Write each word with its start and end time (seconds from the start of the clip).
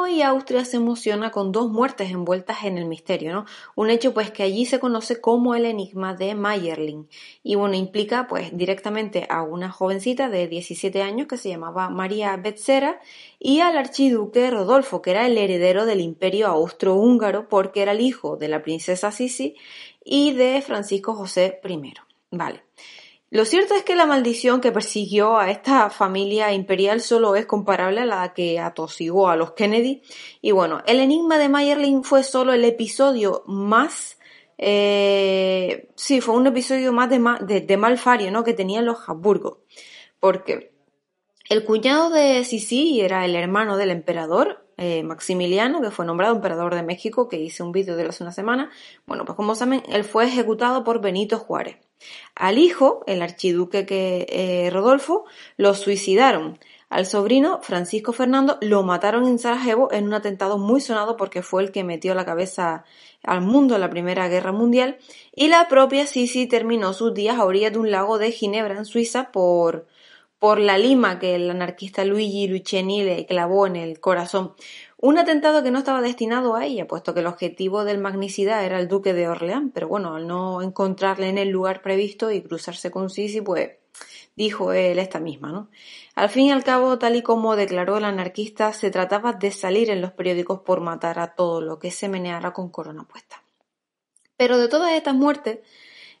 hoy 0.00 0.22
Austria 0.22 0.64
se 0.64 0.76
emociona 0.76 1.30
con 1.30 1.52
dos 1.52 1.70
muertes 1.70 2.10
envueltas 2.10 2.64
en 2.64 2.78
el 2.78 2.86
misterio, 2.86 3.32
¿no? 3.32 3.46
Un 3.74 3.90
hecho 3.90 4.14
pues 4.14 4.30
que 4.30 4.42
allí 4.42 4.66
se 4.66 4.80
conoce 4.80 5.20
como 5.20 5.54
el 5.54 5.64
enigma 5.64 6.14
de 6.14 6.34
Mayerling 6.34 7.08
y 7.42 7.54
bueno, 7.54 7.74
implica 7.74 8.26
pues 8.28 8.56
directamente 8.56 9.26
a 9.28 9.42
una 9.42 9.70
jovencita 9.70 10.28
de 10.28 10.48
17 10.48 11.02
años 11.02 11.26
que 11.26 11.36
se 11.36 11.48
llamaba 11.48 11.90
María 11.90 12.36
Betzera 12.36 13.00
y 13.38 13.60
al 13.60 13.76
archiduque 13.76 14.50
Rodolfo, 14.50 15.02
que 15.02 15.12
era 15.12 15.26
el 15.26 15.38
heredero 15.38 15.86
del 15.86 16.00
imperio 16.00 16.48
austrohúngaro 16.48 17.48
porque 17.48 17.82
era 17.82 17.92
el 17.92 18.00
hijo 18.00 18.36
de 18.36 18.48
la 18.48 18.62
princesa 18.62 19.12
Sisi 19.12 19.56
y 20.04 20.32
de 20.32 20.62
Francisco 20.62 21.14
José 21.14 21.60
I. 21.64 21.94
Vale. 22.30 22.62
Lo 23.30 23.44
cierto 23.44 23.74
es 23.74 23.84
que 23.84 23.94
la 23.94 24.06
maldición 24.06 24.60
que 24.60 24.72
persiguió 24.72 25.38
a 25.38 25.52
esta 25.52 25.88
familia 25.88 26.52
imperial 26.52 27.00
solo 27.00 27.36
es 27.36 27.46
comparable 27.46 28.00
a 28.00 28.04
la 28.04 28.34
que 28.34 28.58
atosigó 28.58 29.28
a 29.28 29.36
los 29.36 29.52
Kennedy. 29.52 30.02
Y 30.42 30.50
bueno, 30.50 30.82
el 30.84 30.98
enigma 30.98 31.38
de 31.38 31.48
Mayerling 31.48 32.02
fue 32.02 32.24
solo 32.24 32.52
el 32.52 32.64
episodio 32.64 33.44
más... 33.46 34.18
Eh, 34.58 35.88
sí, 35.94 36.20
fue 36.20 36.34
un 36.34 36.48
episodio 36.48 36.92
más 36.92 37.08
de, 37.08 37.60
de, 37.60 37.76
malfario 37.76 38.32
¿no? 38.32 38.42
que 38.42 38.52
tenían 38.52 38.84
los 38.84 39.08
Habsburgo. 39.08 39.62
Porque 40.18 40.72
el 41.48 41.64
cuñado 41.64 42.10
de 42.10 42.44
Sisi 42.44 43.00
era 43.00 43.24
el 43.24 43.36
hermano 43.36 43.76
del 43.76 43.90
emperador, 43.90 44.59
eh, 44.80 45.02
Maximiliano, 45.02 45.82
que 45.82 45.90
fue 45.90 46.06
nombrado 46.06 46.34
emperador 46.34 46.74
de 46.74 46.82
México, 46.82 47.28
que 47.28 47.36
hice 47.36 47.62
un 47.62 47.70
vídeo 47.70 47.96
de 47.96 48.04
hace 48.04 48.24
una 48.24 48.32
semana. 48.32 48.70
Bueno, 49.06 49.26
pues 49.26 49.36
como 49.36 49.54
saben, 49.54 49.82
él 49.90 50.04
fue 50.04 50.24
ejecutado 50.24 50.84
por 50.84 51.02
Benito 51.02 51.38
Juárez. 51.38 51.76
Al 52.34 52.56
hijo, 52.56 53.04
el 53.06 53.20
archiduque 53.20 53.84
que, 53.84 54.26
eh, 54.30 54.70
Rodolfo, 54.70 55.26
lo 55.58 55.74
suicidaron. 55.74 56.58
Al 56.88 57.04
sobrino, 57.04 57.60
Francisco 57.62 58.14
Fernando, 58.14 58.56
lo 58.62 58.82
mataron 58.82 59.26
en 59.26 59.38
Sarajevo 59.38 59.92
en 59.92 60.06
un 60.06 60.14
atentado 60.14 60.56
muy 60.56 60.80
sonado 60.80 61.18
porque 61.18 61.42
fue 61.42 61.62
el 61.62 61.72
que 61.72 61.84
metió 61.84 62.14
la 62.14 62.24
cabeza 62.24 62.84
al 63.22 63.42
mundo 63.42 63.74
en 63.74 63.82
la 63.82 63.90
Primera 63.90 64.28
Guerra 64.28 64.52
Mundial. 64.52 64.96
Y 65.34 65.48
la 65.48 65.68
propia 65.68 66.06
Sisi 66.06 66.46
terminó 66.46 66.94
sus 66.94 67.12
días 67.12 67.38
a 67.38 67.44
orillas 67.44 67.72
de 67.72 67.80
un 67.80 67.90
lago 67.90 68.18
de 68.18 68.32
Ginebra, 68.32 68.78
en 68.78 68.86
Suiza, 68.86 69.30
por, 69.30 69.86
por 70.40 70.58
la 70.58 70.78
lima 70.78 71.18
que 71.18 71.34
el 71.36 71.50
anarquista 71.50 72.04
Luigi 72.04 72.48
Luciani 72.48 73.04
le 73.04 73.26
clavó 73.26 73.66
en 73.66 73.76
el 73.76 74.00
corazón. 74.00 74.54
Un 74.96 75.18
atentado 75.18 75.62
que 75.62 75.70
no 75.70 75.78
estaba 75.78 76.00
destinado 76.00 76.56
a 76.56 76.64
ella, 76.64 76.88
puesto 76.88 77.12
que 77.12 77.20
el 77.20 77.26
objetivo 77.26 77.84
del 77.84 77.98
magnicidad 77.98 78.64
era 78.64 78.80
el 78.80 78.88
duque 78.88 79.12
de 79.12 79.28
Orleán, 79.28 79.70
pero 79.70 79.86
bueno, 79.86 80.14
al 80.16 80.26
no 80.26 80.62
encontrarle 80.62 81.28
en 81.28 81.36
el 81.36 81.50
lugar 81.50 81.82
previsto 81.82 82.32
y 82.32 82.40
cruzarse 82.40 82.90
con 82.90 83.10
Sisi, 83.10 83.42
pues 83.42 83.72
dijo 84.34 84.72
él 84.72 84.98
esta 84.98 85.20
misma, 85.20 85.52
¿no? 85.52 85.68
Al 86.14 86.30
fin 86.30 86.46
y 86.46 86.52
al 86.52 86.64
cabo, 86.64 86.98
tal 86.98 87.16
y 87.16 87.22
como 87.22 87.54
declaró 87.54 87.98
el 87.98 88.04
anarquista, 88.04 88.72
se 88.72 88.90
trataba 88.90 89.34
de 89.34 89.50
salir 89.50 89.90
en 89.90 90.00
los 90.00 90.12
periódicos 90.12 90.60
por 90.60 90.80
matar 90.80 91.18
a 91.18 91.34
todo 91.34 91.60
lo 91.60 91.78
que 91.78 91.90
se 91.90 92.08
meneara 92.08 92.54
con 92.54 92.70
corona 92.70 93.04
puesta. 93.04 93.42
Pero 94.38 94.56
de 94.56 94.68
todas 94.68 94.92
estas 94.92 95.14
muertes, 95.14 95.58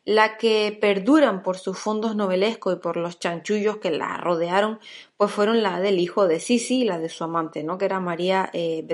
la 0.04 0.38
que 0.38 0.76
perduran 0.80 1.42
por 1.42 1.58
sus 1.58 1.78
fondos 1.78 2.16
novelescos 2.16 2.74
y 2.74 2.80
por 2.80 2.96
los 2.96 3.18
chanchullos 3.18 3.78
que 3.78 3.90
la 3.90 4.16
rodearon, 4.16 4.80
pues 5.16 5.30
fueron 5.30 5.62
la 5.62 5.80
del 5.80 5.98
hijo 5.98 6.26
de 6.26 6.40
Sisi 6.40 6.80
y 6.80 6.84
la 6.84 6.98
de 6.98 7.08
su 7.08 7.24
amante, 7.24 7.62
¿no? 7.62 7.78
que 7.78 7.84
era 7.84 8.00
María 8.00 8.50
eh. 8.52 8.84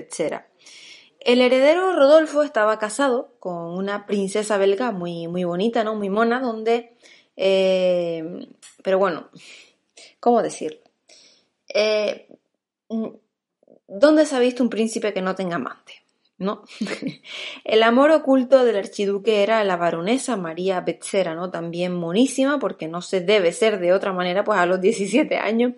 El 1.20 1.40
heredero 1.40 1.92
Rodolfo 1.92 2.42
estaba 2.42 2.78
casado 2.78 3.34
con 3.40 3.76
una 3.76 4.06
princesa 4.06 4.58
belga 4.58 4.92
muy, 4.92 5.26
muy 5.26 5.42
bonita, 5.42 5.82
¿no? 5.82 5.96
Muy 5.96 6.08
mona, 6.08 6.40
donde... 6.40 6.96
Eh, 7.36 8.46
pero 8.82 8.98
bueno, 8.98 9.30
¿cómo 10.20 10.40
decirlo? 10.40 10.78
Eh, 11.74 12.28
¿Dónde 13.88 14.24
se 14.24 14.36
ha 14.36 14.38
visto 14.38 14.62
un 14.62 14.70
príncipe 14.70 15.12
que 15.12 15.20
no 15.20 15.34
tenga 15.34 15.56
amante? 15.56 16.05
¿No? 16.38 16.62
El 17.64 17.82
amor 17.82 18.10
oculto 18.10 18.64
del 18.64 18.76
archiduque 18.76 19.42
era 19.42 19.64
la 19.64 19.76
baronesa 19.76 20.36
María 20.36 20.80
Betzera, 20.80 21.34
¿no? 21.34 21.50
También 21.50 21.94
monísima, 21.94 22.58
porque 22.58 22.88
no 22.88 23.00
se 23.00 23.20
debe 23.20 23.52
ser 23.52 23.80
de 23.80 23.92
otra 23.92 24.12
manera, 24.12 24.44
pues 24.44 24.58
a 24.58 24.66
los 24.66 24.80
17 24.80 25.36
años. 25.36 25.72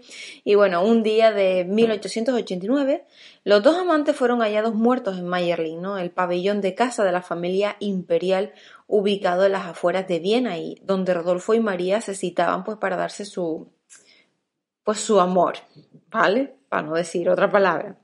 Y 0.44 0.56
bueno, 0.56 0.82
un 0.84 1.02
día 1.02 1.32
de 1.32 1.64
1889, 1.64 3.04
los 3.44 3.62
dos 3.62 3.76
amantes 3.76 4.16
fueron 4.16 4.40
hallados 4.40 4.74
muertos 4.74 5.18
en 5.18 5.28
Mayerling, 5.28 5.80
¿no? 5.80 5.98
El 5.98 6.10
pabellón 6.10 6.60
de 6.60 6.74
casa 6.74 7.04
de 7.04 7.12
la 7.12 7.22
familia 7.22 7.76
imperial 7.78 8.52
ubicado 8.86 9.46
en 9.46 9.52
las 9.52 9.66
afueras 9.66 10.08
de 10.08 10.18
Viena 10.18 10.58
y 10.58 10.80
donde 10.82 11.14
Rodolfo 11.14 11.54
y 11.54 11.60
María 11.60 12.00
se 12.00 12.14
citaban 12.14 12.64
pues 12.64 12.78
para 12.78 12.96
darse 12.96 13.24
su 13.24 13.70
pues 14.82 15.00
su 15.00 15.20
amor, 15.20 15.56
¿vale? 16.10 16.56
Para 16.70 16.82
no 16.82 16.94
decir 16.94 17.28
otra 17.28 17.50
palabra. 17.50 17.98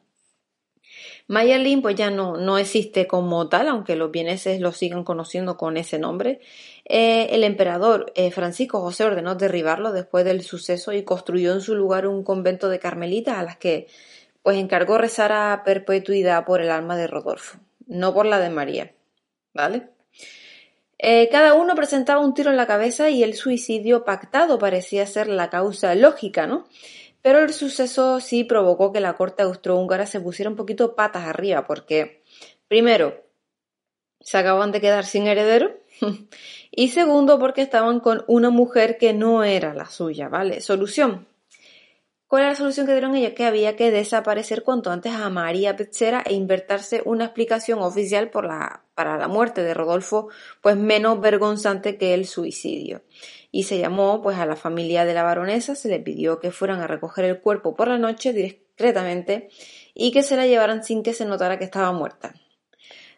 Mayerling 1.26 1.80
pues 1.80 1.96
ya 1.96 2.10
no, 2.10 2.36
no 2.36 2.58
existe 2.58 3.06
como 3.06 3.48
tal, 3.48 3.68
aunque 3.68 3.96
los 3.96 4.10
vieneses 4.10 4.60
lo 4.60 4.72
sigan 4.72 5.04
conociendo 5.04 5.56
con 5.56 5.76
ese 5.76 5.98
nombre. 5.98 6.40
Eh, 6.84 7.28
el 7.30 7.44
emperador 7.44 8.12
eh, 8.14 8.30
Francisco 8.30 8.80
José 8.80 9.04
ordenó 9.04 9.34
derribarlo 9.34 9.92
después 9.92 10.24
del 10.24 10.42
suceso 10.42 10.92
y 10.92 11.02
construyó 11.02 11.52
en 11.52 11.62
su 11.62 11.74
lugar 11.74 12.06
un 12.06 12.24
convento 12.24 12.68
de 12.68 12.78
carmelitas 12.78 13.38
a 13.38 13.42
las 13.42 13.56
que 13.56 13.86
pues 14.42 14.58
encargó 14.58 14.98
rezar 14.98 15.32
a 15.32 15.62
perpetuidad 15.64 16.44
por 16.44 16.60
el 16.60 16.70
alma 16.70 16.96
de 16.96 17.06
Rodolfo, 17.06 17.58
no 17.86 18.12
por 18.12 18.26
la 18.26 18.38
de 18.38 18.50
María. 18.50 18.92
¿Vale? 19.54 19.88
Eh, 20.98 21.28
cada 21.30 21.54
uno 21.54 21.74
presentaba 21.74 22.20
un 22.20 22.34
tiro 22.34 22.50
en 22.50 22.56
la 22.56 22.66
cabeza 22.66 23.08
y 23.10 23.22
el 23.22 23.34
suicidio 23.34 24.04
pactado 24.04 24.58
parecía 24.58 25.06
ser 25.06 25.28
la 25.28 25.50
causa 25.50 25.94
lógica, 25.94 26.46
¿no? 26.46 26.66
Pero 27.24 27.38
el 27.38 27.54
suceso 27.54 28.20
sí 28.20 28.44
provocó 28.44 28.92
que 28.92 29.00
la 29.00 29.14
corte 29.14 29.42
austrohúngara 29.42 30.04
se 30.04 30.20
pusiera 30.20 30.50
un 30.50 30.56
poquito 30.56 30.94
patas 30.94 31.24
arriba, 31.24 31.66
porque, 31.66 32.22
primero, 32.68 33.24
se 34.20 34.36
acaban 34.36 34.72
de 34.72 34.82
quedar 34.82 35.06
sin 35.06 35.26
heredero, 35.26 35.72
y 36.70 36.88
segundo, 36.88 37.38
porque 37.38 37.62
estaban 37.62 38.00
con 38.00 38.24
una 38.26 38.50
mujer 38.50 38.98
que 38.98 39.14
no 39.14 39.42
era 39.42 39.72
la 39.72 39.86
suya, 39.86 40.28
¿vale? 40.28 40.60
Solución. 40.60 41.26
¿Cuál 42.26 42.42
era 42.42 42.50
la 42.50 42.56
solución 42.56 42.86
que 42.86 42.92
dieron 42.92 43.14
ellos? 43.14 43.32
Que 43.34 43.44
había 43.44 43.76
que 43.76 43.90
desaparecer 43.90 44.62
cuanto 44.62 44.90
antes 44.90 45.12
a 45.12 45.28
María 45.30 45.76
Petzera 45.76 46.22
e 46.26 46.34
invertirse 46.34 47.02
una 47.04 47.26
explicación 47.26 47.80
oficial 47.80 48.30
para 48.30 48.82
la 48.96 49.28
muerte 49.28 49.62
de 49.62 49.74
Rodolfo, 49.74 50.28
pues 50.60 50.76
menos 50.76 51.20
vergonzante 51.20 51.96
que 51.96 52.14
el 52.14 52.26
suicidio 52.26 53.02
y 53.54 53.62
se 53.62 53.78
llamó 53.78 54.20
pues 54.20 54.36
a 54.36 54.46
la 54.46 54.56
familia 54.56 55.04
de 55.04 55.14
la 55.14 55.22
baronesa, 55.22 55.76
se 55.76 55.88
le 55.88 56.00
pidió 56.00 56.40
que 56.40 56.50
fueran 56.50 56.80
a 56.80 56.88
recoger 56.88 57.24
el 57.24 57.40
cuerpo 57.40 57.76
por 57.76 57.86
la 57.86 57.98
noche 57.98 58.32
discretamente 58.32 59.48
y 59.94 60.10
que 60.10 60.24
se 60.24 60.34
la 60.34 60.44
llevaran 60.44 60.82
sin 60.82 61.04
que 61.04 61.14
se 61.14 61.24
notara 61.24 61.56
que 61.56 61.64
estaba 61.64 61.92
muerta. 61.92 62.34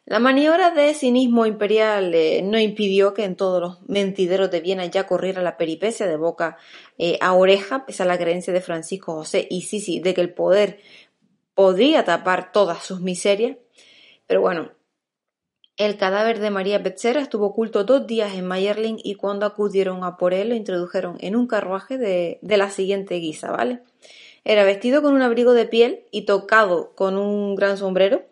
La 0.07 0.21
maniobra 0.21 0.71
de 0.71 0.95
cinismo 0.95 1.47
imperial 1.47 2.15
eh, 2.15 2.41
no 2.43 2.61
impidió 2.61 3.13
que 3.13 3.25
en 3.25 3.35
todos 3.35 3.61
los 3.61 3.89
mentideros 3.89 4.53
de 4.53 4.61
Viena 4.61 4.87
ya 4.87 5.05
corriera 5.05 5.43
la 5.43 5.57
peripecia 5.57 6.07
de 6.07 6.17
boca 6.17 6.59
eh, 6.97 7.19
a 7.21 7.35
oreja, 7.35 7.85
pese 7.87 8.05
a 8.05 8.07
la 8.07 8.17
creencia 8.17 8.53
de 8.53 8.61
Francisco 8.61 9.15
José 9.15 9.49
y 9.51 9.63
Sisi 9.63 9.99
de 9.99 10.15
que 10.15 10.21
el 10.21 10.33
poder 10.33 10.79
podía 11.55 12.05
tapar 12.05 12.53
todas 12.53 12.85
sus 12.85 13.01
miserias. 13.01 13.57
Pero 14.29 14.43
bueno, 14.43 14.71
el 15.77 15.97
cadáver 15.97 16.39
de 16.39 16.51
María 16.51 16.79
Betzera 16.79 17.21
estuvo 17.21 17.47
oculto 17.47 17.83
dos 17.83 18.07
días 18.07 18.33
en 18.35 18.47
Mayerling 18.47 19.01
y 19.03 19.17
cuando 19.17 19.45
acudieron 19.45 20.05
a 20.05 20.17
por 20.17 20.35
él 20.35 20.51
lo 20.51 20.55
introdujeron 20.55 21.17
en 21.21 21.35
un 21.35 21.49
carruaje 21.49 21.99
de, 21.99 22.39
la 22.43 22.71
siguiente 22.71 23.17
guisa, 23.17 23.51
¿vale? 23.51 23.81
Era 24.45 24.63
vestido 24.63 25.03
con 25.03 25.15
un 25.15 25.23
abrigo 25.23 25.53
de 25.53 25.67
piel 25.67 26.05
y 26.13 26.27
tocado 26.27 26.95
con 26.95 27.19
un 27.19 27.57
gran 27.57 27.77
sombrero. 27.77 28.25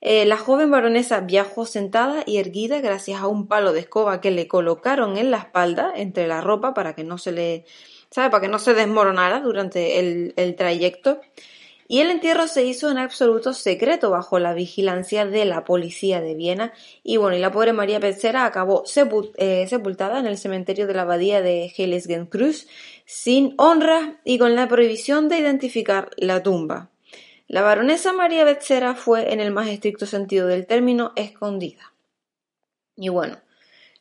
Eh, 0.00 0.26
la 0.26 0.36
joven 0.36 0.70
baronesa 0.70 1.20
viajó 1.20 1.64
sentada 1.64 2.22
y 2.26 2.36
erguida 2.36 2.80
gracias 2.80 3.20
a 3.20 3.26
un 3.26 3.48
palo 3.48 3.72
de 3.72 3.80
escoba 3.80 4.20
que 4.20 4.30
le 4.30 4.46
colocaron 4.46 5.16
en 5.16 5.30
la 5.30 5.38
espalda 5.38 5.92
entre 5.94 6.26
la 6.26 6.40
ropa 6.40 6.74
para 6.74 6.94
que 6.94 7.02
no 7.02 7.18
se 7.18 7.32
le, 7.32 7.64
¿sabe? 8.10 8.30
Para 8.30 8.42
que 8.42 8.48
no 8.48 8.58
se 8.58 8.74
desmoronara 8.74 9.40
durante 9.40 9.98
el, 9.98 10.54
trayecto 10.56 11.20
y 11.88 12.00
el 12.00 12.10
entierro 12.10 12.46
se 12.46 12.64
hizo 12.64 12.90
en 12.90 12.98
absoluto 12.98 13.54
secreto 13.54 14.10
bajo 14.10 14.38
la 14.38 14.54
vigilancia 14.54 15.24
de 15.24 15.44
la 15.44 15.64
policía 15.64 16.20
de 16.20 16.34
Viena 16.34 16.72
y 17.02 17.16
bueno, 17.16 17.38
la 17.38 17.52
pobre 17.52 17.72
María 17.72 17.98
Becerra 17.98 18.44
acabó 18.44 18.84
eh, 19.36 19.66
sepultada 19.68 20.18
en 20.18 20.26
el 20.26 20.36
cementerio 20.36 20.86
de 20.86 20.94
la 20.94 21.02
abadía 21.02 21.40
de 21.40 21.72
Heiligenkreuz 21.76 22.66
sin 23.06 23.54
honra 23.56 24.20
y 24.24 24.38
con 24.38 24.56
la 24.56 24.68
prohibición 24.68 25.28
de 25.28 25.38
identificar 25.38 26.10
la 26.16 26.42
tumba. 26.42 26.90
La 27.48 27.62
baronesa 27.62 28.12
María 28.12 28.44
Betzera 28.44 28.94
fue, 28.94 29.32
en 29.32 29.40
el 29.40 29.52
más 29.52 29.68
estricto 29.68 30.04
sentido 30.06 30.48
del 30.48 30.66
término, 30.66 31.12
escondida. 31.14 31.92
Y 32.96 33.08
bueno, 33.08 33.38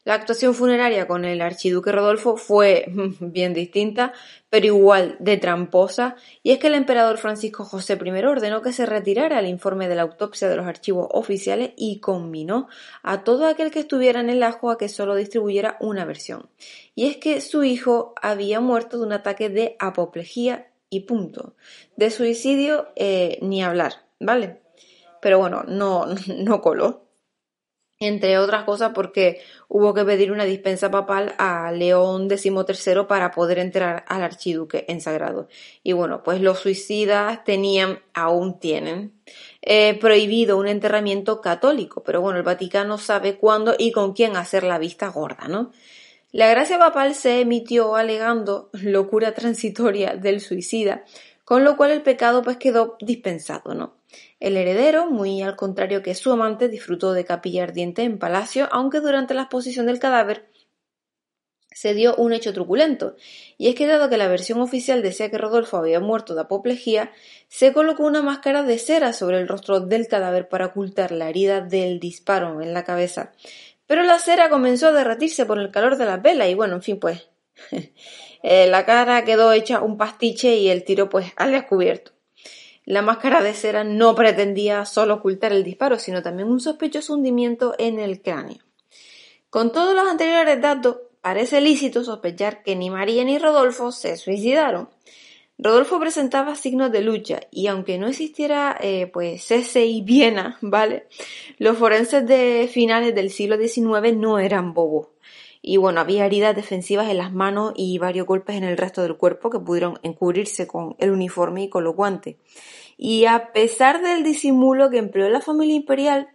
la 0.05 0.13
actuación 0.13 0.53
funeraria 0.53 1.07
con 1.07 1.25
el 1.25 1.41
archiduque 1.41 1.91
Rodolfo 1.91 2.37
fue 2.37 2.85
bien 3.19 3.55
distinta, 3.55 4.13
pero 4.49 4.67
igual 4.67 5.15
de 5.19 5.37
tramposa, 5.37 6.15
y 6.43 6.51
es 6.51 6.59
que 6.59 6.67
el 6.67 6.75
emperador 6.75 7.17
Francisco 7.17 7.65
José 7.65 7.99
I 8.03 8.23
ordenó 8.23 8.61
que 8.61 8.71
se 8.71 8.85
retirara 8.85 9.39
el 9.39 9.47
informe 9.47 9.87
de 9.87 9.95
la 9.95 10.03
autopsia 10.03 10.47
de 10.47 10.57
los 10.57 10.67
archivos 10.67 11.07
oficiales 11.11 11.71
y 11.75 11.99
combinó 11.99 12.67
a 13.01 13.23
todo 13.23 13.47
aquel 13.47 13.71
que 13.71 13.79
estuviera 13.79 14.19
en 14.19 14.29
el 14.29 14.43
ajo 14.43 14.69
a 14.69 14.77
que 14.77 14.89
solo 14.89 15.15
distribuyera 15.15 15.77
una 15.79 16.05
versión. 16.05 16.49
Y 16.93 17.07
es 17.07 17.17
que 17.17 17.41
su 17.41 17.63
hijo 17.63 18.13
había 18.21 18.59
muerto 18.59 18.97
de 18.97 19.05
un 19.05 19.13
ataque 19.13 19.49
de 19.49 19.75
apoplejía 19.79 20.67
y 20.95 20.99
punto. 21.01 21.55
De 21.95 22.09
suicidio 22.09 22.87
eh, 22.95 23.39
ni 23.41 23.63
hablar, 23.63 24.05
¿vale? 24.19 24.61
Pero 25.21 25.39
bueno, 25.39 25.63
no, 25.67 26.05
no 26.27 26.61
coló 26.61 27.05
entre 27.99 28.37
otras 28.37 28.63
cosas 28.65 28.91
porque 28.93 29.41
hubo 29.69 29.93
que 29.93 30.03
pedir 30.03 30.31
una 30.31 30.43
dispensa 30.43 30.91
papal 30.91 31.33
a 31.37 31.71
León 31.71 32.29
XIII 32.29 33.05
para 33.07 33.31
poder 33.31 33.57
entrar 33.59 34.03
al 34.07 34.21
archiduque 34.21 34.85
en 34.89 34.99
sagrado. 34.99 35.47
Y 35.81 35.93
bueno, 35.93 36.21
pues 36.23 36.41
los 36.41 36.59
suicidas 36.59 37.43
tenían, 37.45 37.99
aún 38.13 38.59
tienen, 38.59 39.13
eh, 39.61 39.97
prohibido 39.99 40.57
un 40.57 40.67
enterramiento 40.67 41.39
católico, 41.39 42.03
pero 42.03 42.21
bueno, 42.21 42.37
el 42.37 42.43
Vaticano 42.43 42.97
sabe 42.97 43.37
cuándo 43.37 43.75
y 43.77 43.91
con 43.91 44.13
quién 44.13 44.35
hacer 44.35 44.63
la 44.63 44.77
vista 44.77 45.07
gorda, 45.07 45.47
¿no? 45.47 45.71
La 46.35 46.49
gracia 46.49 46.77
papal 46.77 47.15
se 47.15 47.39
emitió 47.39 47.95
alegando 47.95 48.69
locura 48.73 49.33
transitoria 49.33 50.17
del 50.17 50.41
suicida, 50.41 51.05
con 51.45 51.63
lo 51.63 51.77
cual 51.77 51.91
el 51.91 52.01
pecado 52.01 52.41
pues 52.41 52.57
quedó 52.57 52.97
dispensado, 52.99 53.73
¿no? 53.73 53.95
El 54.41 54.57
heredero, 54.57 55.09
muy 55.09 55.41
al 55.41 55.55
contrario 55.55 56.03
que 56.03 56.13
su 56.13 56.33
amante, 56.33 56.67
disfrutó 56.67 57.13
de 57.13 57.23
capilla 57.23 57.63
ardiente 57.63 58.03
en 58.03 58.19
palacio, 58.19 58.67
aunque 58.73 58.99
durante 58.99 59.33
la 59.33 59.43
exposición 59.43 59.85
del 59.85 59.99
cadáver 59.99 60.49
se 61.71 61.93
dio 61.93 62.17
un 62.17 62.33
hecho 62.33 62.51
truculento, 62.51 63.15
y 63.57 63.69
es 63.69 63.75
que 63.75 63.87
dado 63.87 64.09
que 64.09 64.17
la 64.17 64.27
versión 64.27 64.59
oficial 64.59 65.01
decía 65.01 65.31
que 65.31 65.37
Rodolfo 65.37 65.77
había 65.77 66.01
muerto 66.01 66.35
de 66.35 66.41
apoplejía, 66.41 67.13
se 67.47 67.71
colocó 67.71 68.03
una 68.03 68.21
máscara 68.21 68.63
de 68.63 68.77
cera 68.77 69.13
sobre 69.13 69.39
el 69.39 69.47
rostro 69.47 69.79
del 69.79 70.09
cadáver 70.09 70.49
para 70.49 70.65
ocultar 70.65 71.13
la 71.13 71.29
herida 71.29 71.61
del 71.61 72.01
disparo 72.01 72.61
en 72.61 72.73
la 72.73 72.83
cabeza. 72.83 73.31
Pero 73.87 74.03
la 74.03 74.19
cera 74.19 74.49
comenzó 74.49 74.87
a 74.87 74.91
derretirse 74.91 75.45
por 75.45 75.59
el 75.59 75.71
calor 75.71 75.97
de 75.97 76.05
la 76.05 76.17
vela 76.17 76.47
y 76.47 76.55
bueno, 76.55 76.75
en 76.75 76.81
fin, 76.81 76.99
pues 76.99 77.29
eh, 78.43 78.67
la 78.67 78.85
cara 78.85 79.23
quedó 79.23 79.51
hecha 79.51 79.81
un 79.81 79.97
pastiche 79.97 80.55
y 80.57 80.69
el 80.69 80.83
tiro 80.83 81.09
pues 81.09 81.31
al 81.35 81.51
descubierto. 81.51 82.11
La 82.85 83.01
máscara 83.01 83.41
de 83.41 83.53
cera 83.53 83.83
no 83.83 84.13
pretendía 84.13 84.85
solo 84.85 85.15
ocultar 85.15 85.51
el 85.51 85.63
disparo, 85.63 85.97
sino 85.97 86.21
también 86.21 86.49
un 86.49 86.59
sospechoso 86.59 87.13
hundimiento 87.13 87.73
en 87.79 87.99
el 87.99 88.21
cráneo. 88.21 88.59
Con 89.49 89.71
todos 89.71 89.95
los 89.95 90.07
anteriores 90.07 90.61
datos, 90.61 90.97
parece 91.21 91.61
lícito 91.61 92.03
sospechar 92.03 92.61
que 92.61 92.75
ni 92.75 92.91
María 92.91 93.23
ni 93.23 93.39
Rodolfo 93.39 93.91
se 93.91 94.17
suicidaron. 94.17 94.89
Rodolfo 95.57 95.99
presentaba 95.99 96.55
signos 96.55 96.91
de 96.91 97.01
lucha 97.01 97.39
y 97.49 97.67
aunque 97.67 97.97
no 97.97 98.07
existiera 98.07 98.77
eh, 98.81 99.07
pues 99.07 99.45
cese 99.45 99.85
y 99.85 100.01
Viena, 100.01 100.57
¿vale? 100.61 101.07
Los 101.57 101.77
forenses 101.77 102.27
de 102.27 102.69
finales 102.71 103.15
del 103.15 103.29
siglo 103.29 103.57
XIX 103.57 104.15
no 104.17 104.39
eran 104.39 104.73
bobos. 104.73 105.07
Y 105.61 105.77
bueno, 105.77 105.99
había 105.99 106.27
heridas 106.27 106.55
defensivas 106.55 107.09
en 107.09 107.17
las 107.17 107.33
manos 107.33 107.73
y 107.75 107.97
varios 107.97 108.27
golpes 108.27 108.55
en 108.55 108.63
el 108.63 108.77
resto 108.77 109.01
del 109.01 109.17
cuerpo 109.17 109.49
que 109.49 109.59
pudieron 109.59 109.97
encubrirse 110.03 110.67
con 110.67 110.95
el 110.99 111.09
uniforme 111.09 111.63
y 111.63 111.69
con 111.69 111.83
los 111.83 111.95
guantes. 111.95 112.35
Y 112.97 113.25
a 113.25 113.51
pesar 113.51 114.03
del 114.03 114.23
disimulo 114.23 114.91
que 114.91 114.99
empleó 114.99 115.27
la 115.29 115.41
familia 115.41 115.75
imperial, 115.75 116.29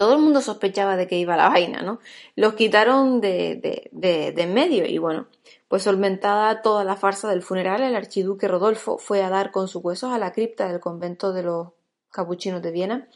todo 0.00 0.14
el 0.14 0.20
mundo 0.20 0.40
sospechaba 0.40 0.96
de 0.96 1.06
que 1.06 1.18
iba 1.18 1.36
la 1.36 1.50
vaina, 1.50 1.82
¿no? 1.82 2.00
Los 2.34 2.54
quitaron 2.54 3.20
de, 3.20 3.56
de, 3.56 3.90
de, 3.92 4.42
en 4.42 4.54
medio 4.54 4.86
y 4.86 4.96
bueno, 4.96 5.26
pues 5.68 5.82
solventada 5.82 6.62
toda 6.62 6.84
la 6.84 6.96
farsa 6.96 7.28
del 7.28 7.42
funeral, 7.42 7.82
el 7.82 7.94
archiduque 7.94 8.48
Rodolfo 8.48 8.96
fue 8.96 9.22
a 9.22 9.28
dar 9.28 9.50
con 9.50 9.68
sus 9.68 9.84
huesos 9.84 10.10
a 10.10 10.18
la 10.18 10.32
cripta 10.32 10.68
del 10.68 10.80
convento 10.80 11.34
de 11.34 11.42
los 11.42 11.68
capuchinos 12.10 12.62
de 12.62 12.70
Viena 12.70 13.08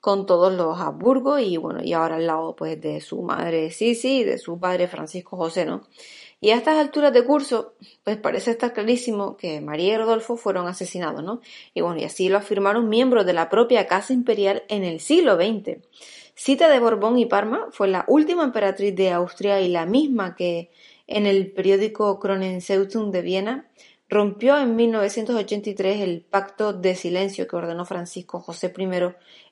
con 0.00 0.24
todos 0.24 0.50
los 0.54 0.80
Habsburgo 0.80 1.38
y 1.38 1.58
bueno, 1.58 1.80
y 1.84 1.92
ahora 1.92 2.16
al 2.16 2.26
lado 2.26 2.56
pues 2.56 2.80
de 2.80 3.02
su 3.02 3.20
madre 3.20 3.70
Sisi 3.70 4.20
y 4.20 4.24
de 4.24 4.38
su 4.38 4.58
padre 4.58 4.88
Francisco 4.88 5.36
José, 5.36 5.66
¿no? 5.66 5.86
Y 6.40 6.50
a 6.50 6.56
estas 6.56 6.76
alturas 6.76 7.12
de 7.12 7.24
curso, 7.24 7.74
pues 8.02 8.16
parece 8.16 8.50
estar 8.50 8.72
clarísimo 8.72 9.36
que 9.36 9.60
María 9.60 9.94
y 9.94 9.96
Rodolfo 9.96 10.36
fueron 10.36 10.66
asesinados, 10.66 11.22
¿no? 11.22 11.40
Y 11.72 11.82
bueno, 11.82 12.00
y 12.00 12.04
así 12.04 12.28
lo 12.28 12.38
afirmaron 12.38 12.88
miembros 12.88 13.24
de 13.24 13.32
la 13.32 13.48
propia 13.48 13.86
Casa 13.86 14.12
Imperial 14.12 14.64
en 14.68 14.82
el 14.82 14.98
siglo 14.98 15.36
XX. 15.36 15.78
Cita 16.34 16.68
de 16.68 16.80
Borbón 16.80 17.18
y 17.18 17.26
Parma 17.26 17.68
fue 17.70 17.88
la 17.88 18.04
última 18.08 18.44
emperatriz 18.44 18.94
de 18.94 19.10
Austria 19.10 19.60
y 19.60 19.68
la 19.68 19.86
misma 19.86 20.34
que 20.34 20.70
en 21.06 21.26
el 21.26 21.52
periódico 21.52 22.18
Kronenzeitung 22.18 23.10
de 23.10 23.22
Viena 23.22 23.70
rompió 24.08 24.58
en 24.58 24.76
1983 24.76 26.00
el 26.00 26.20
pacto 26.20 26.74
de 26.74 26.94
silencio 26.94 27.46
que 27.46 27.56
ordenó 27.56 27.86
Francisco 27.86 28.40
José 28.40 28.72
I 28.76 28.88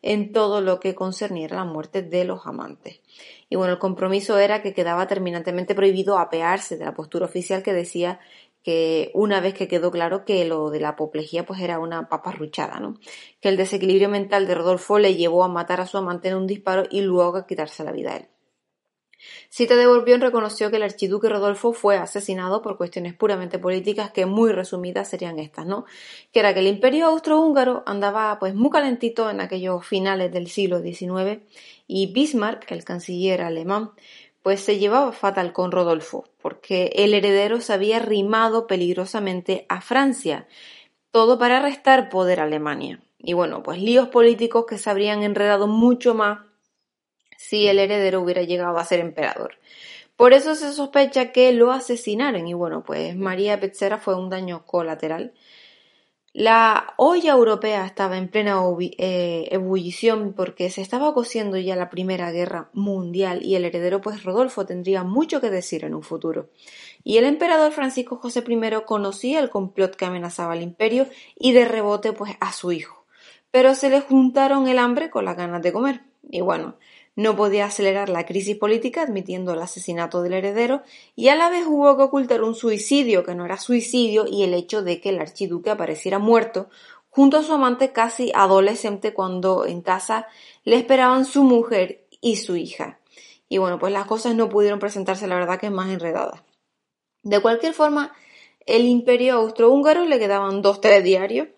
en 0.02 0.32
todo 0.32 0.60
lo 0.60 0.80
que 0.80 0.94
concerniera 0.94 1.56
la 1.56 1.64
muerte 1.64 2.02
de 2.02 2.24
los 2.24 2.46
amantes. 2.46 3.00
Y 3.48 3.56
bueno, 3.56 3.72
el 3.72 3.78
compromiso 3.78 4.38
era 4.38 4.62
que 4.62 4.74
quedaba 4.74 5.06
terminantemente 5.06 5.74
prohibido 5.74 6.18
apearse 6.18 6.76
de 6.76 6.84
la 6.84 6.94
postura 6.94 7.24
oficial 7.24 7.62
que 7.62 7.72
decía 7.72 8.20
que 8.62 9.10
una 9.14 9.40
vez 9.40 9.54
que 9.54 9.68
quedó 9.68 9.90
claro 9.90 10.24
que 10.24 10.44
lo 10.44 10.70
de 10.70 10.80
la 10.80 10.90
apoplejía 10.90 11.46
pues 11.46 11.60
era 11.60 11.78
una 11.78 12.08
paparruchada, 12.08 12.78
¿no? 12.80 12.98
Que 13.40 13.48
el 13.48 13.56
desequilibrio 13.56 14.08
mental 14.08 14.46
de 14.46 14.54
Rodolfo 14.54 14.98
le 14.98 15.16
llevó 15.16 15.44
a 15.44 15.48
matar 15.48 15.80
a 15.80 15.86
su 15.86 15.98
amante 15.98 16.28
en 16.28 16.36
un 16.36 16.46
disparo 16.46 16.84
y 16.90 17.00
luego 17.00 17.38
a 17.38 17.46
quitarse 17.46 17.84
la 17.84 17.92
vida 17.92 18.12
a 18.12 18.16
él. 18.18 18.28
Cita 19.50 19.76
de 19.76 19.86
Bourbion 19.86 20.20
reconoció 20.20 20.70
que 20.70 20.76
el 20.76 20.82
archiduque 20.82 21.28
Rodolfo 21.28 21.72
fue 21.72 21.96
asesinado 21.96 22.62
por 22.62 22.76
cuestiones 22.76 23.14
puramente 23.14 23.58
políticas 23.58 24.10
que 24.12 24.24
muy 24.24 24.52
resumidas 24.52 25.08
serían 25.08 25.38
estas, 25.38 25.66
¿no? 25.66 25.84
Que 26.32 26.40
era 26.40 26.54
que 26.54 26.60
el 26.60 26.66
imperio 26.66 27.06
austrohúngaro 27.06 27.82
andaba 27.86 28.38
pues 28.38 28.54
muy 28.54 28.70
calentito 28.70 29.28
en 29.28 29.40
aquellos 29.40 29.86
finales 29.86 30.32
del 30.32 30.48
siglo 30.48 30.80
XIX 30.80 31.40
y 31.86 32.12
Bismarck, 32.12 32.70
el 32.70 32.84
canciller 32.84 33.42
alemán, 33.42 33.90
pues 34.42 34.60
se 34.60 34.78
llevaba 34.78 35.12
fatal 35.12 35.52
con 35.52 35.70
Rodolfo, 35.70 36.24
porque 36.40 36.92
el 36.94 37.14
heredero 37.14 37.60
se 37.60 37.72
había 37.72 37.98
rimado 37.98 38.66
peligrosamente 38.66 39.66
a 39.68 39.80
Francia, 39.80 40.46
todo 41.10 41.38
para 41.38 41.60
restar 41.60 42.08
poder 42.08 42.40
a 42.40 42.44
Alemania. 42.44 43.00
Y 43.18 43.34
bueno, 43.34 43.62
pues 43.62 43.80
líos 43.80 44.08
políticos 44.08 44.64
que 44.66 44.78
se 44.78 44.88
habrían 44.88 45.22
enredado 45.22 45.66
mucho 45.66 46.14
más 46.14 46.40
si 47.36 47.66
el 47.66 47.78
heredero 47.78 48.20
hubiera 48.20 48.42
llegado 48.42 48.78
a 48.78 48.84
ser 48.84 49.00
emperador. 49.00 49.58
Por 50.16 50.34
eso 50.34 50.54
se 50.54 50.72
sospecha 50.72 51.32
que 51.32 51.52
lo 51.52 51.72
asesinaron 51.72 52.46
y 52.46 52.54
bueno, 52.54 52.84
pues 52.84 53.16
María 53.16 53.58
Petzera 53.58 53.98
fue 53.98 54.14
un 54.14 54.28
daño 54.28 54.66
colateral. 54.66 55.32
La 56.32 56.94
olla 56.96 57.32
europea 57.32 57.84
estaba 57.84 58.16
en 58.16 58.28
plena 58.28 58.60
eh, 58.78 59.48
ebullición 59.50 60.32
porque 60.32 60.70
se 60.70 60.80
estaba 60.80 61.12
cociendo 61.12 61.56
ya 61.58 61.74
la 61.74 61.90
Primera 61.90 62.30
Guerra 62.30 62.70
Mundial 62.72 63.44
y 63.44 63.56
el 63.56 63.64
heredero 63.64 64.00
pues 64.00 64.22
Rodolfo 64.22 64.64
tendría 64.64 65.02
mucho 65.02 65.40
que 65.40 65.50
decir 65.50 65.84
en 65.84 65.94
un 65.94 66.04
futuro. 66.04 66.48
Y 67.02 67.18
el 67.18 67.24
emperador 67.24 67.72
Francisco 67.72 68.16
José 68.16 68.44
I 68.46 68.60
conocía 68.86 69.40
el 69.40 69.50
complot 69.50 69.96
que 69.96 70.04
amenazaba 70.04 70.52
al 70.52 70.62
imperio 70.62 71.08
y 71.36 71.50
de 71.50 71.64
rebote 71.64 72.12
pues 72.12 72.36
a 72.38 72.52
su 72.52 72.70
hijo. 72.70 72.99
Pero 73.50 73.74
se 73.74 73.90
le 73.90 74.00
juntaron 74.00 74.68
el 74.68 74.78
hambre 74.78 75.10
con 75.10 75.24
las 75.24 75.36
ganas 75.36 75.62
de 75.62 75.72
comer. 75.72 76.02
Y 76.30 76.40
bueno, 76.40 76.76
no 77.16 77.36
podía 77.36 77.66
acelerar 77.66 78.08
la 78.08 78.24
crisis 78.24 78.56
política 78.56 79.02
admitiendo 79.02 79.52
el 79.52 79.60
asesinato 79.60 80.22
del 80.22 80.34
heredero 80.34 80.82
y 81.16 81.28
a 81.28 81.36
la 81.36 81.50
vez 81.50 81.66
hubo 81.66 81.96
que 81.96 82.04
ocultar 82.04 82.42
un 82.42 82.54
suicidio 82.54 83.24
que 83.24 83.34
no 83.34 83.44
era 83.44 83.58
suicidio 83.58 84.26
y 84.26 84.44
el 84.44 84.54
hecho 84.54 84.82
de 84.82 85.00
que 85.00 85.10
el 85.10 85.20
archiduque 85.20 85.70
apareciera 85.70 86.18
muerto 86.18 86.70
junto 87.10 87.36
a 87.36 87.42
su 87.42 87.52
amante 87.52 87.92
casi 87.92 88.30
adolescente 88.34 89.12
cuando 89.12 89.66
en 89.66 89.82
casa 89.82 90.28
le 90.64 90.76
esperaban 90.76 91.24
su 91.24 91.42
mujer 91.42 92.06
y 92.20 92.36
su 92.36 92.56
hija. 92.56 93.00
Y 93.48 93.58
bueno, 93.58 93.78
pues 93.78 93.92
las 93.92 94.06
cosas 94.06 94.36
no 94.36 94.48
pudieron 94.48 94.78
presentarse 94.78 95.26
la 95.26 95.34
verdad 95.34 95.58
que 95.58 95.70
más 95.70 95.90
enredadas. 95.90 96.42
De 97.22 97.40
cualquier 97.40 97.74
forma, 97.74 98.14
el 98.64 98.86
imperio 98.86 99.34
austrohúngaro 99.34 100.04
le 100.04 100.18
quedaban 100.20 100.62
dos 100.62 100.80
telediarios 100.80 101.48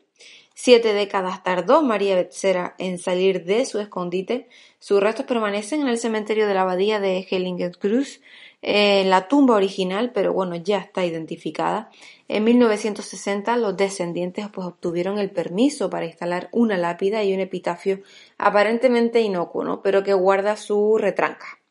Siete 0.55 0.93
décadas 0.93 1.43
tardó 1.43 1.83
María 1.83 2.15
Betzera 2.15 2.75
en 2.79 2.99
salir 2.99 3.45
de 3.45 3.65
su 3.65 3.79
escondite. 3.81 4.49
Sus 4.79 5.01
restos 5.01 5.27
permanecen 5.27 5.81
en 5.81 5.89
el 5.89 5.99
cementerio 5.99 6.47
de 6.47 6.55
la 6.55 6.63
abadía 6.63 7.01
de 7.01 7.27
Hellingenkreuz, 7.29 8.21
en 8.61 9.11
la 9.11 9.29
tumba 9.29 9.57
original, 9.57 10.13
pero 10.13 10.33
bueno, 10.33 10.55
ya 10.57 10.79
está 10.79 11.05
identificada. 11.05 11.91
En 12.29 12.45
1960 12.45 13.57
los 13.57 13.77
descendientes 13.77 14.49
pues, 14.53 14.67
obtuvieron 14.67 15.19
el 15.19 15.31
permiso 15.31 15.91
para 15.91 16.07
instalar 16.07 16.49
una 16.53 16.77
lápida 16.77 17.25
y 17.25 17.35
un 17.35 17.41
epitafio 17.41 18.01
aparentemente 18.39 19.21
inocuo, 19.21 19.83
pero 19.83 20.05
que 20.05 20.15
guarda 20.15 20.57
su 20.57 20.99
retranca. 20.99 21.62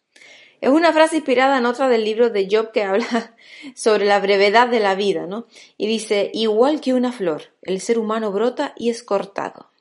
Es 0.62 0.70
una 0.70 0.94
frase 0.94 1.18
inspirada 1.18 1.58
en 1.58 1.66
otra 1.66 1.90
del 1.90 2.04
libro 2.04 2.30
de 2.30 2.48
Job 2.50 2.72
que 2.72 2.84
habla 2.84 3.36
sobre 3.76 4.06
la 4.06 4.20
brevedad 4.20 4.68
de 4.68 4.80
la 4.80 4.94
vida, 4.94 5.26
¿no? 5.26 5.48
Y 5.76 5.88
dice, 5.88 6.30
igual 6.36 6.82
que 6.82 6.94
una 6.94 7.12
flor, 7.12 7.56
el 7.64 7.82
ser 7.82 7.98
humano 7.98 8.32
brota 8.32 8.74
y 8.78 8.92
es 8.92 9.02
cortado. 9.02 9.72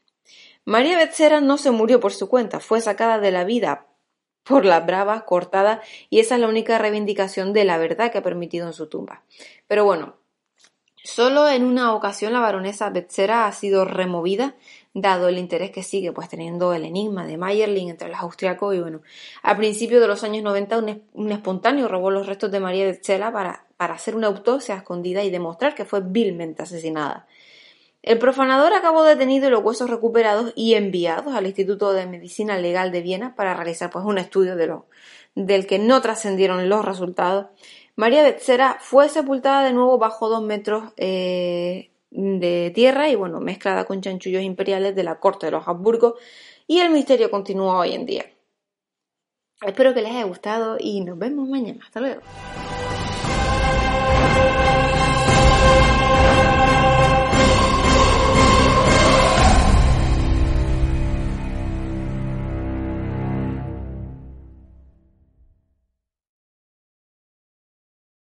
María 0.65 0.97
Becerra 0.97 1.43
no 1.43 1.59
se 1.59 1.71
murió 1.71 2.01
por 2.01 2.15
su 2.15 2.29
cuenta, 2.29 2.61
fue 2.61 2.81
sacada 2.81 3.19
de 3.19 3.31
la 3.31 3.45
vida 3.45 3.87
por 4.43 4.65
la 4.65 4.81
brava, 4.81 5.27
cortada, 5.27 5.83
y 6.09 6.21
esa 6.21 6.37
es 6.37 6.41
la 6.41 6.49
única 6.49 6.79
reivindicación 6.79 7.53
de 7.53 7.65
la 7.65 7.77
verdad 7.77 8.11
que 8.11 8.19
ha 8.19 8.23
permitido 8.23 8.67
en 8.67 8.73
su 8.73 8.89
tumba. 8.89 9.23
Pero 9.69 9.85
bueno, 9.85 10.17
solo 11.05 11.49
en 11.49 11.65
una 11.65 11.95
ocasión 11.95 12.33
la 12.33 12.41
baronesa 12.41 12.89
Becerra 12.89 13.47
ha 13.47 13.53
sido 13.53 13.85
removida 13.85 14.55
dado 14.93 15.29
el 15.29 15.39
interés 15.39 15.71
que 15.71 15.83
sigue 15.83 16.13
pues 16.13 16.29
teniendo 16.29 16.73
el 16.75 16.85
enigma 16.85 17.27
de 17.27 17.37
Mayerling 17.37 17.91
entre 17.91 18.09
los 18.09 18.19
austriacos 18.19 18.75
y 18.75 18.81
bueno, 18.81 19.03
a 19.43 19.57
principios 19.57 20.01
de 20.01 20.09
los 20.09 20.25
años 20.25 20.43
90 20.43 21.03
un, 21.13 21.33
espontáneo 21.33 21.89
robó 21.89 22.11
los 22.11 22.27
restos 22.27 22.51
de 22.51 22.61
María 22.61 22.87
de 22.87 23.19
para, 23.33 23.67
para 23.77 23.95
hacer 23.95 24.17
una 24.17 24.27
autopsia 24.27 24.77
escondida 24.77 25.23
y 25.23 25.31
demostrar 25.31 25.75
que 25.75 25.85
fue 25.85 26.01
vilmente 26.03 26.63
asesinada. 26.63 27.27
El 28.03 28.19
profanador 28.19 28.73
acabó 28.73 29.03
detenido 29.03 29.49
y 29.49 29.51
los 29.51 29.63
huesos 29.63 29.91
recuperados 29.91 30.53
y 30.57 30.75
enviados 30.75 31.35
al 31.35 31.47
Instituto 31.47 31.93
de 31.93 32.07
Medicina 32.07 32.57
Legal 32.59 32.93
de 32.93 33.03
Viena 33.03 33.37
para 33.37 33.55
realizar 33.55 33.91
pues 33.91 34.07
un 34.07 34.17
estudio 34.17 34.57
de 34.57 34.67
lo, 34.67 34.87
del 35.35 35.67
que 35.67 35.79
no 35.79 36.01
trascendieron 36.01 36.69
los 36.69 36.85
resultados. 36.85 37.47
María 37.97 38.23
Betzera 38.23 38.79
fue 38.81 39.11
sepultada 39.11 39.63
de 39.63 39.75
nuevo 39.75 39.99
bajo 39.99 40.31
dos 40.31 40.43
metros 40.43 40.95
eh, 40.97 41.90
de 42.11 42.73
tierra 42.75 43.09
y 43.09 43.15
bueno, 43.15 43.41
mezclada 43.41 43.85
con 43.85 44.01
chanchullos 44.01 44.43
imperiales 44.43 44.95
de 44.95 45.05
la 45.05 45.21
corte 45.21 45.47
de 45.47 45.53
los 45.53 45.67
Habsburgo 45.67 46.17
y 46.67 46.81
el 46.81 46.91
misterio 46.91 47.31
continúa 47.31 47.79
hoy 47.79 47.93
en 47.93 48.07
día. 48.07 48.27
Espero 49.63 49.93
que 49.93 50.03
les 50.03 50.11
haya 50.13 50.25
gustado 50.25 50.77
y 50.81 51.01
nos 51.03 51.19
vemos 51.19 51.49
mañana. 51.49 51.81
Hasta 51.85 52.01
luego. 52.01 52.23